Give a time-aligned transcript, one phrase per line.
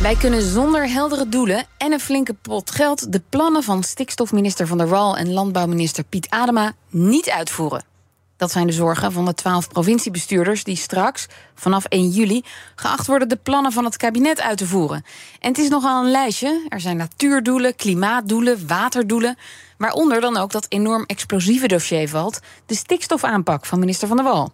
[0.00, 4.78] Wij kunnen zonder heldere doelen en een flinke pot geld de plannen van stikstofminister Van
[4.78, 7.84] der Wal en landbouwminister Piet Adema niet uitvoeren.
[8.36, 13.28] Dat zijn de zorgen van de twaalf provinciebestuurders die straks, vanaf 1 juli, geacht worden
[13.28, 15.04] de plannen van het kabinet uit te voeren.
[15.40, 16.66] En het is nogal een lijstje.
[16.68, 19.38] Er zijn natuurdoelen, klimaatdoelen, waterdoelen.
[19.78, 24.52] Waaronder dan ook dat enorm explosieve dossier valt: de stikstofaanpak van minister Van der Wal.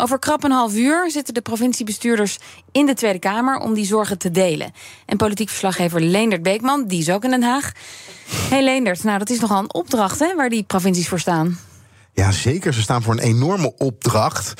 [0.00, 2.38] Over krap een half uur zitten de provinciebestuurders
[2.72, 4.72] in de Tweede Kamer om die zorgen te delen.
[5.06, 7.72] En politiek verslaggever Leendert Beekman, die is ook in Den Haag.
[8.48, 11.58] hey Leendert, nou dat is nogal een opdracht hè, waar die provincies voor staan.
[12.20, 12.74] Ja, zeker.
[12.74, 14.52] Ze staan voor een enorme opdracht.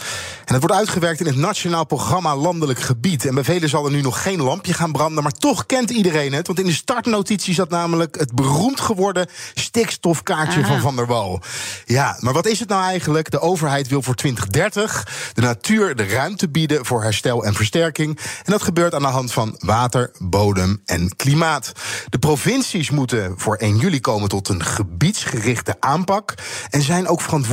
[0.44, 3.26] En het wordt uitgewerkt in het Nationaal Programma Landelijk Gebied.
[3.26, 6.32] En bij velen zal er nu nog geen lampje gaan branden, maar toch kent iedereen
[6.32, 6.46] het.
[6.46, 11.42] Want in de startnotitie zat namelijk het beroemd geworden stikstofkaartje van Van der Wal.
[11.84, 13.30] Ja, maar wat is het nou eigenlijk?
[13.30, 18.18] De overheid wil voor 2030 de natuur de ruimte bieden voor herstel en versterking.
[18.44, 21.72] En dat gebeurt aan de hand van water, bodem en klimaat.
[22.08, 26.34] De provincies moeten voor 1 juli komen tot een gebiedsgerichte aanpak.
[26.70, 27.48] En zijn ook verantwoordelijk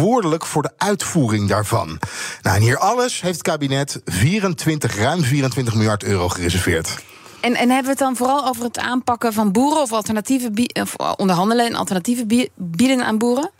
[0.45, 1.99] voor de uitvoering daarvan.
[2.41, 6.95] Nou, en hier alles heeft het kabinet 24, ruim 24 miljard euro gereserveerd.
[7.39, 10.73] En, en hebben we het dan vooral over het aanpakken van boeren of alternatieve bie-
[10.81, 13.51] of onderhandelen en alternatieve bie- bieden aan boeren?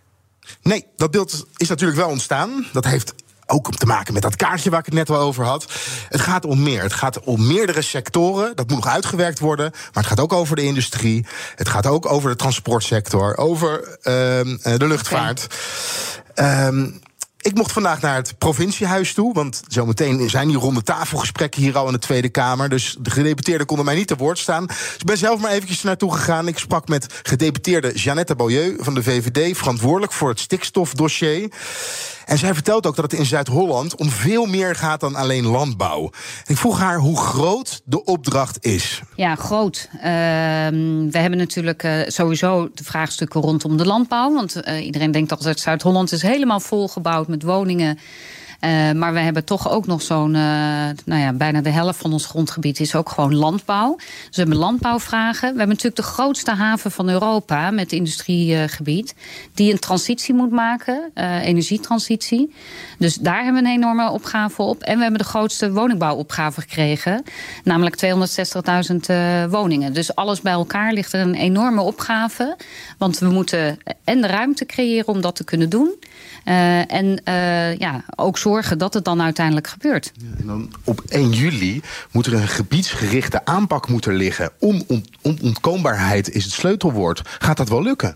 [0.61, 2.65] Nee, dat beeld is natuurlijk wel ontstaan.
[2.73, 3.13] Dat heeft
[3.47, 5.65] ook te maken met dat kaartje waar ik het net al over had.
[6.09, 6.81] Het gaat om meer.
[6.81, 8.55] Het gaat om meerdere sectoren.
[8.55, 9.71] Dat moet nog uitgewerkt worden.
[9.71, 11.25] Maar het gaat ook over de industrie.
[11.55, 13.37] Het gaat ook over de transportsector.
[13.37, 15.47] Over ehm, eh, de luchtvaart.
[16.33, 16.89] Ehm,
[17.37, 19.33] ik mocht vandaag naar het provinciehuis toe.
[19.33, 22.69] Want zometeen zijn die ronde tafelgesprekken hier al in de Tweede Kamer.
[22.69, 24.65] Dus de gedeputeerden konden mij niet te woord staan.
[24.65, 26.47] Dus ik ben zelf maar eventjes naartoe gegaan.
[26.47, 29.57] Ik sprak met gedeputeerde Jeannette Beaulieu van de VVD...
[29.57, 31.49] verantwoordelijk voor het stikstofdossier.
[32.27, 36.09] En zij vertelt ook dat het in Zuid-Holland om veel meer gaat dan alleen landbouw.
[36.45, 39.01] Ik vroeg haar hoe groot de opdracht is.
[39.15, 39.89] Ja, groot.
[39.93, 44.33] Ehm, we hebben natuurlijk eh, sowieso de vraagstukken rondom de landbouw.
[44.33, 47.99] Want eh, iedereen denkt altijd Zuid-Holland is helemaal volgebouwd met woningen.
[48.59, 50.41] Eh, maar we hebben toch ook nog zo'n, eh,
[51.05, 53.95] nou ja, bijna de helft van ons grondgebied is ook gewoon landbouw.
[53.95, 55.41] Dus we hebben landbouwvragen.
[55.41, 59.15] We hebben natuurlijk de grootste haven van Europa met industriegebied,
[59.53, 62.53] die een transitie moet maken, eh, energietransitie.
[62.97, 64.81] Dus daar hebben we een enorme opgave op.
[64.81, 67.23] En we hebben de grootste woningbouwopgave gekregen,
[67.63, 69.93] namelijk 260.000 eh, woningen.
[69.93, 72.55] Dus alles bij elkaar ligt er een enorme opgave.
[72.97, 75.95] Want we moeten en de ruimte creëren om dat te kunnen doen.
[76.87, 77.21] En
[77.77, 80.11] ja, ook zorgen dat het dan uiteindelijk gebeurt.
[80.39, 81.81] En dan op 1 juli
[82.11, 84.51] moet er een gebiedsgerichte aanpak moeten liggen.
[84.59, 87.21] Om, om, onontkoombaarheid is het sleutelwoord.
[87.39, 88.15] Gaat dat wel lukken?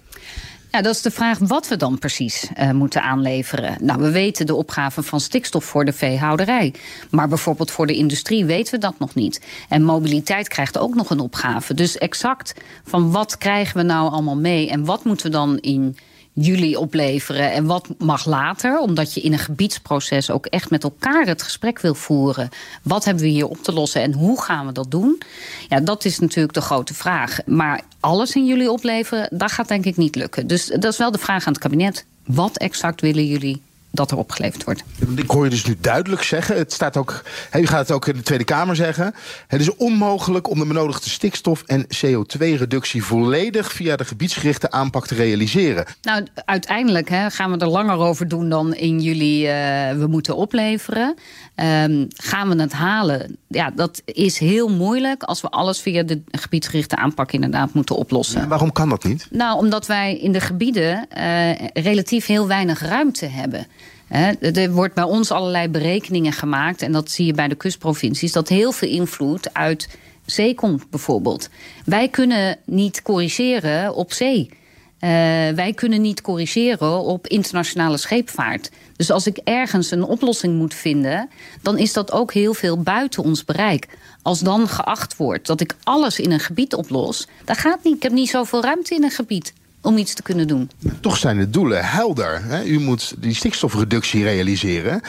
[0.72, 3.78] Ja, dat is de vraag wat we dan precies uh, moeten aanleveren.
[3.81, 6.74] Nou, we weten de opgave van stikstof voor de veehouderij.
[7.09, 9.42] Maar bijvoorbeeld voor de industrie weten we dat nog niet.
[9.69, 11.74] En mobiliteit krijgt ook nog een opgave.
[11.74, 12.53] Dus exact
[12.84, 15.98] van wat krijgen we nou allemaal mee en wat moeten we dan in
[16.34, 21.25] jullie opleveren en wat mag later, omdat je in een gebiedsproces ook echt met elkaar
[21.25, 22.50] het gesprek wil voeren.
[22.84, 25.22] Wat hebben we hier op te lossen en hoe gaan we dat doen?
[25.68, 27.40] Ja, dat is natuurlijk de grote vraag.
[27.46, 30.47] Maar alles in jullie opleveren, dat gaat denk ik niet lukken.
[30.47, 32.06] Dus dat is wel de vraag aan het kabinet.
[32.25, 34.84] Wat exact willen jullie dat er opgeleverd wordt.
[35.16, 36.57] Ik hoor je dus nu duidelijk zeggen.
[36.57, 37.24] Het staat ook,
[37.57, 39.13] u gaat het ook in de Tweede Kamer zeggen.
[39.47, 45.16] Het is onmogelijk om de benodigde stikstof- en CO2-reductie volledig via de gebiedsgerichte aanpak te
[45.16, 45.85] realiseren.
[46.01, 50.35] Nou, uiteindelijk hè, gaan we er langer over doen dan in juli uh, we moeten
[50.35, 51.16] opleveren.
[51.56, 53.38] Um, gaan we het halen?
[53.47, 58.41] Ja, dat is heel moeilijk als we alles via de gebiedsgerichte aanpak inderdaad moeten oplossen.
[58.41, 59.28] Ja, waarom kan dat niet?
[59.31, 63.68] Nou, omdat wij in de gebieden uh, relatief heel weinig ruimte hebben.
[64.07, 66.81] Er wordt bij ons allerlei berekeningen gemaakt.
[66.81, 68.31] En dat zie je bij de kustprovincies.
[68.31, 69.89] Dat heel veel invloed uit
[70.25, 71.50] zee komt, bijvoorbeeld.
[71.86, 74.50] Wij kunnen niet corrigeren op zee.
[74.50, 75.10] Uh,
[75.56, 78.72] wij kunnen niet corrigeren op internationale scheepvaart.
[78.95, 81.30] Dus als ik ergens een oplossing moet vinden,
[81.62, 83.88] dan is dat ook heel veel buiten ons bereik.
[84.22, 87.95] Als dan geacht wordt dat ik alles in een gebied oplos, dat gaat niet.
[87.95, 90.69] Ik heb niet zoveel ruimte in een gebied om iets te kunnen doen.
[91.00, 92.42] Toch zijn de doelen helder.
[92.44, 92.63] Hè?
[92.63, 95.01] U moet die stikstofreductie realiseren.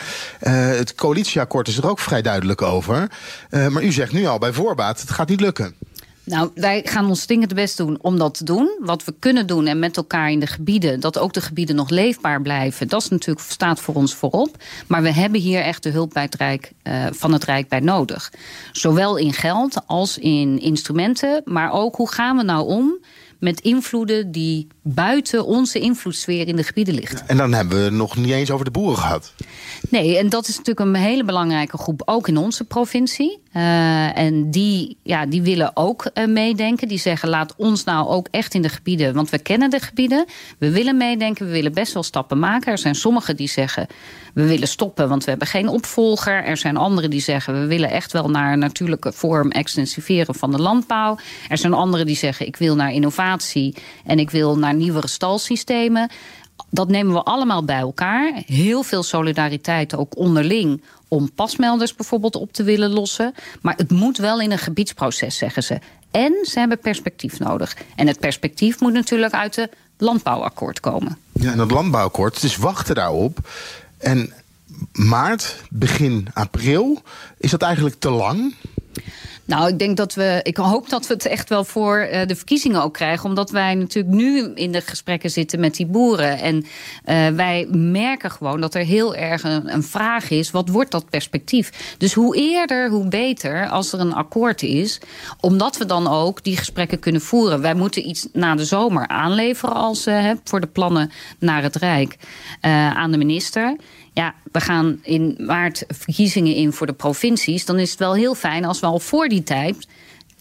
[0.43, 3.11] Uh, het coalitieakkoord is er ook vrij duidelijk over.
[3.51, 5.75] Uh, maar u zegt nu al bij voorbaat, het gaat niet lukken.
[6.25, 8.79] Nou, wij gaan ons ding het best doen om dat te doen.
[8.79, 11.91] Wat we kunnen doen en met elkaar in de gebieden, dat ook de gebieden nog
[11.91, 14.57] leefbaar blijven, dat is natuurlijk, staat voor ons voorop.
[14.87, 17.81] Maar we hebben hier echt de hulp bij het Rijk, uh, van het Rijk bij
[17.81, 18.33] nodig.
[18.73, 22.99] Zowel in geld als in instrumenten, maar ook hoe gaan we nou om
[23.43, 27.23] met invloeden die buiten onze invloedssfeer in de gebieden ligt.
[27.27, 29.35] En dan hebben we nog niet eens over de boeren gehad.
[29.89, 33.42] Nee, en dat is natuurlijk een hele belangrijke groep, ook in onze provincie.
[33.57, 36.89] Uh, en die, ja, die willen ook uh, meedenken.
[36.89, 40.25] Die zeggen: laat ons nou ook echt in de gebieden, want we kennen de gebieden.
[40.59, 42.73] We willen meedenken, we willen best wel stappen maken.
[42.73, 43.87] Er zijn sommigen die zeggen:
[44.35, 46.45] we willen stoppen, want we hebben geen opvolger.
[46.45, 50.61] Er zijn anderen die zeggen: we willen echt wel naar natuurlijke vorm extensiveren van de
[50.61, 51.19] landbouw.
[51.49, 56.11] Er zijn anderen die zeggen: ik wil naar innovatie en ik wil naar nieuwere stalsystemen.
[56.71, 58.43] Dat nemen we allemaal bij elkaar.
[58.47, 63.35] Heel veel solidariteit ook onderling om pasmelders bijvoorbeeld op te willen lossen.
[63.61, 65.79] Maar het moet wel in een gebiedsproces, zeggen ze.
[66.11, 67.77] En ze hebben perspectief nodig.
[67.97, 71.19] En het perspectief moet natuurlijk uit het landbouwakkoord komen.
[71.33, 73.39] Ja, en dat landbouwakkoord, het is wachten daarop.
[73.99, 74.33] En
[74.93, 77.03] maart, begin april,
[77.39, 78.55] is dat eigenlijk te lang?
[79.45, 80.41] Nou, ik denk dat we.
[80.43, 83.29] Ik hoop dat we het echt wel voor uh, de verkiezingen ook krijgen.
[83.29, 86.39] Omdat wij natuurlijk nu in de gesprekken zitten met die boeren.
[86.39, 90.91] En uh, wij merken gewoon dat er heel erg een, een, vraag is: wat wordt
[90.91, 91.95] dat perspectief?
[91.99, 95.01] Dus hoe eerder, hoe beter als er een akkoord is.
[95.41, 97.61] Omdat we dan ook die gesprekken kunnen voeren.
[97.61, 102.17] Wij moeten iets na de zomer aanleveren als uh, voor de plannen naar het Rijk
[102.95, 103.77] aan de minister.
[104.13, 107.65] Ja, we gaan in maart verkiezingen in voor de provincies.
[107.65, 109.87] Dan is het wel heel fijn als we al voor die tijd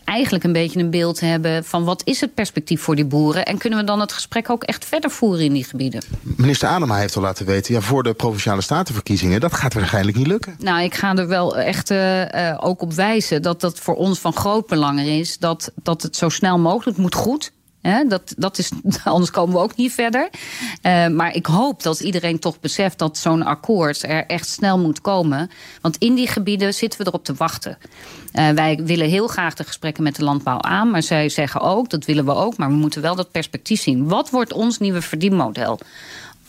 [0.03, 3.57] eigenlijk een beetje een beeld hebben van wat is het perspectief voor die boeren en
[3.57, 6.03] kunnen we dan het gesprek ook echt verder voeren in die gebieden.
[6.21, 10.27] Minister Adema heeft al laten weten, ja, voor de provinciale statenverkiezingen, dat gaat waarschijnlijk niet
[10.27, 10.55] lukken.
[10.59, 14.33] Nou, ik ga er wel echt uh, ook op wijzen dat dat voor ons van
[14.33, 17.51] groot belang is dat, dat het zo snel mogelijk moet goed
[18.07, 18.71] dat, dat is,
[19.03, 20.29] anders komen we ook niet verder.
[20.81, 25.01] Uh, maar ik hoop dat iedereen toch beseft dat zo'n akkoord er echt snel moet
[25.01, 25.49] komen.
[25.81, 27.77] Want in die gebieden zitten we erop te wachten.
[28.33, 30.91] Uh, wij willen heel graag de gesprekken met de landbouw aan.
[30.91, 32.57] Maar zij zeggen ook, dat willen we ook.
[32.57, 34.07] Maar we moeten wel dat perspectief zien.
[34.07, 35.79] Wat wordt ons nieuwe verdienmodel?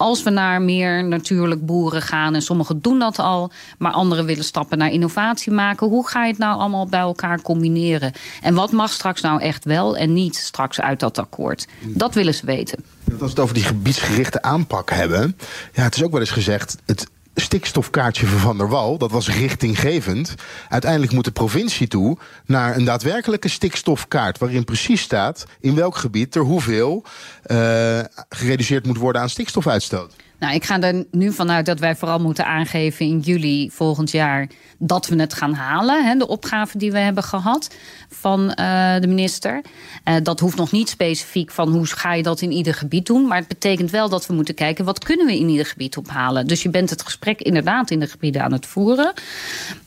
[0.03, 4.45] Als we naar meer natuurlijk boeren gaan, en sommigen doen dat al, maar anderen willen
[4.45, 8.13] stappen naar innovatie maken, hoe ga je het nou allemaal bij elkaar combineren?
[8.41, 11.67] En wat mag straks nou echt wel en niet straks uit dat akkoord?
[11.81, 12.79] Dat willen ze weten.
[13.05, 15.37] Als we het over die gebiedsgerichte aanpak hebben,
[15.73, 17.11] ja, het is ook wel eens gezegd, het
[17.43, 20.35] stikstofkaartje van Van der Wal, dat was richtinggevend.
[20.69, 24.39] Uiteindelijk moet de provincie toe naar een daadwerkelijke stikstofkaart.
[24.39, 27.05] waarin precies staat in welk gebied er hoeveel
[27.47, 30.15] uh, gereduceerd moet worden aan stikstofuitstoot.
[30.43, 34.49] Nou, ik ga er nu vanuit dat wij vooral moeten aangeven in juli volgend jaar
[34.79, 36.05] dat we het gaan halen.
[36.05, 37.75] Hè, de opgave die we hebben gehad
[38.09, 39.61] van uh, de minister.
[40.05, 43.27] Uh, dat hoeft nog niet specifiek van hoe ga je dat in ieder gebied doen.
[43.27, 46.47] Maar het betekent wel dat we moeten kijken wat kunnen we in ieder gebied ophalen.
[46.47, 49.13] Dus je bent het gesprek inderdaad in de gebieden aan het voeren.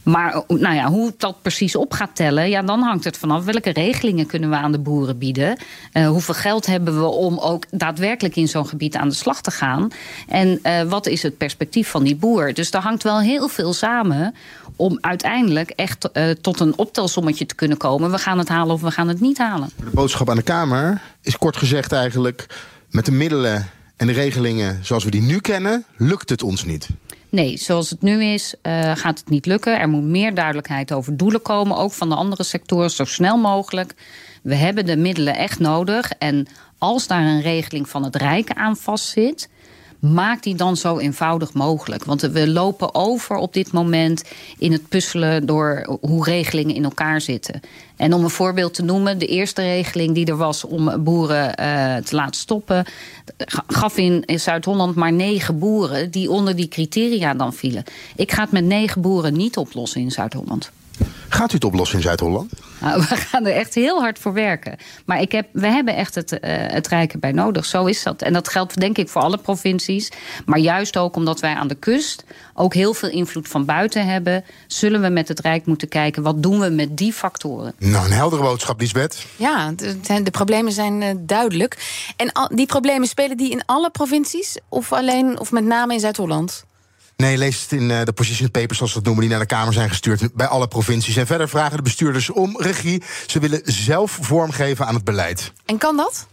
[0.05, 3.69] Maar nou ja, hoe dat precies op gaat tellen, ja, dan hangt het vanaf welke
[3.69, 5.57] regelingen kunnen we aan de boeren bieden.
[5.93, 9.51] Uh, hoeveel geld hebben we om ook daadwerkelijk in zo'n gebied aan de slag te
[9.51, 9.91] gaan.
[10.27, 12.53] En uh, wat is het perspectief van die boer?
[12.53, 14.35] Dus daar hangt wel heel veel samen
[14.75, 16.09] om uiteindelijk echt
[16.41, 18.11] tot een optelsommetje te kunnen komen.
[18.11, 19.69] We gaan het halen of we gaan het niet halen.
[19.75, 22.47] De boodschap aan de Kamer is kort gezegd eigenlijk...
[22.89, 26.88] met de middelen en de regelingen zoals we die nu kennen, lukt het ons niet.
[27.36, 29.80] Nee, zoals het nu is, uh, gaat het niet lukken.
[29.80, 33.94] Er moet meer duidelijkheid over doelen komen, ook van de andere sectoren, zo snel mogelijk.
[34.44, 36.12] We hebben de middelen echt nodig.
[36.12, 39.50] En als daar een regeling van het Rijk aan vastzit,
[40.13, 42.03] maak die dan zo eenvoudig mogelijk.
[42.03, 44.24] Want we lopen over op dit moment
[44.57, 47.62] in het puzzelen door hoe regelingen in elkaar zitten.
[47.95, 51.95] En om een voorbeeld te noemen, de eerste regeling die er was om boeren uh,
[51.95, 52.85] te laten stoppen,
[53.67, 57.83] gaf in, in Zuid-Holland maar negen boeren die onder die criteria dan vielen.
[58.15, 60.71] Ik ga het met negen boeren niet oplossen in Zuid-Holland.
[61.36, 62.51] Gaat u het oplossen in Zuid-Holland?
[62.80, 64.77] Nou, we gaan er echt heel hard voor werken.
[65.06, 67.65] Maar ik heb, we hebben echt het, uh, het Rijken bij nodig.
[67.65, 68.22] Zo is dat.
[68.22, 70.12] En dat geldt denk ik voor alle provincies.
[70.46, 72.24] Maar juist ook omdat wij aan de kust
[72.54, 74.44] ook heel veel invloed van buiten hebben...
[74.68, 76.24] zullen we met het Rijk moeten kijken...
[76.24, 77.74] wat doen we met die factoren.
[77.77, 79.25] Nou, een heldere boodschap, Lisbeth.
[79.36, 81.77] Ja, de, de problemen zijn uh, duidelijk.
[82.18, 84.58] En al, die problemen spelen die in alle provincies?
[84.70, 86.65] Of alleen, of met name in Zuid-Holland?
[87.17, 89.74] Nee, lees het in de position papers, zoals we dat noemen, die naar de Kamer
[89.74, 91.15] zijn gestuurd bij alle provincies.
[91.15, 93.03] En verder vragen de bestuurders om regie.
[93.27, 95.51] Ze willen zelf vormgeven aan het beleid.
[95.65, 96.27] En kan dat?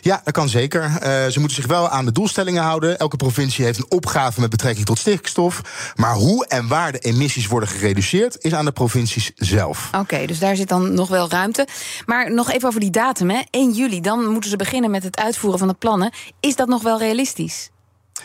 [0.00, 0.82] Ja, dat kan zeker.
[0.82, 2.98] Uh, ze moeten zich wel aan de doelstellingen houden.
[2.98, 5.60] Elke provincie heeft een opgave met betrekking tot stikstof.
[5.94, 9.90] Maar hoe en waar de emissies worden gereduceerd, is aan de provincies zelf.
[9.98, 11.66] Oké, dus daar zit dan nog wel ruimte.
[12.06, 13.40] Maar nog even over die datum, hè?
[13.50, 16.12] 1 juli, dan moeten ze beginnen met het uitvoeren van de plannen.
[16.40, 17.70] Is dat nog wel realistisch?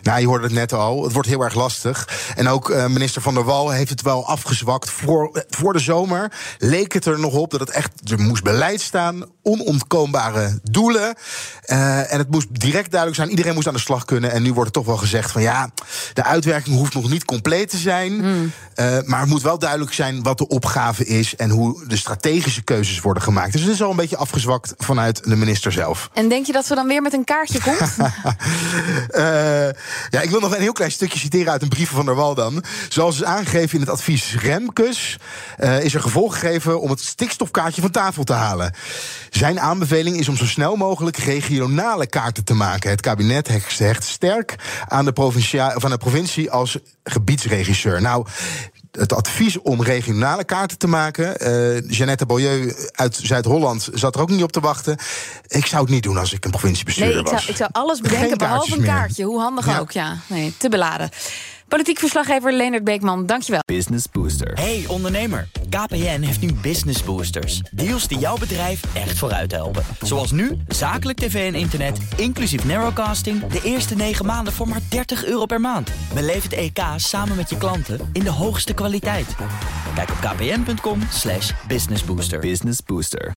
[0.02, 1.04] Nou, je hoorde het net al.
[1.04, 2.08] Het wordt heel erg lastig.
[2.36, 4.90] En ook uh, minister Van der Wal heeft het wel afgezwakt.
[4.90, 8.12] Voor, voor de zomer leek het er nog op dat het echt.
[8.12, 11.16] Er moest beleid staan, onontkoombare doelen.
[11.66, 13.30] Uh, en het moest direct duidelijk zijn.
[13.30, 14.32] Iedereen moest aan de slag kunnen.
[14.32, 15.70] En nu wordt er toch wel gezegd van ja,
[16.14, 18.14] de uitwerking hoeft nog niet compleet te zijn.
[18.14, 18.52] Mm.
[18.76, 22.62] Uh, maar het moet wel duidelijk zijn wat de opgave is en hoe de strategische
[22.62, 23.52] keuzes worden gemaakt.
[23.52, 26.10] Dus het is al een beetje afgezwakt vanuit de minister zelf.
[26.14, 27.96] En denk je dat ze dan weer met een kaartje komt?
[30.10, 32.36] Ja, ik wil nog een heel klein stukje citeren uit een brief van der Wal
[32.36, 32.64] dan.
[32.90, 35.18] Zoals is aangegeven in het advies Remkes...
[35.60, 38.74] Uh, is er gevolg gegeven om het stikstofkaartje van tafel te halen.
[39.30, 42.90] Zijn aanbeveling is om zo snel mogelijk regionale kaarten te maken.
[42.90, 44.56] Het kabinet hecht sterk
[44.88, 48.02] aan de, van de provincie als gebiedsregisseur.
[48.02, 48.26] Nou,
[48.92, 51.48] het advies om regionale kaarten te maken.
[51.48, 54.98] Uh, Jeannette Beaulieu uit Zuid-Holland zat er ook niet op te wachten.
[55.48, 57.50] Ik zou het niet doen als ik een provinciebestuurder nee, ik zou, was.
[57.50, 59.24] Ik zou alles bedenken behalve een kaartje.
[59.24, 59.80] Hoe handig ja.
[59.80, 60.18] ook, ja.
[60.28, 61.10] Nee, te beladen.
[61.68, 63.62] Politiek verslaggever Leonard Beekman, dankjewel.
[63.66, 64.54] Business Booster.
[64.54, 67.60] Hey ondernemer, KPN heeft nu Business Boosters.
[67.60, 69.84] Deals die jouw bedrijf echt vooruit helpen.
[70.02, 73.48] Zoals nu, zakelijk tv en internet, inclusief narrowcasting...
[73.48, 75.92] de eerste 9 maanden voor maar 30 euro per maand.
[76.14, 79.36] Beleef het EK samen met je klanten in de hoogste kwaliteit.
[79.96, 81.00] Kijk op kpn.com
[81.68, 82.40] businessbooster.
[82.40, 83.32] Business Booster.